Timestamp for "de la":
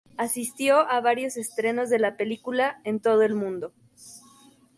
1.91-2.17